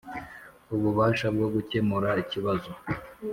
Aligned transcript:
ububasha 0.75 1.27
bwo 1.35 1.47
gukemura 1.53 2.09
ikibazo 2.23 2.71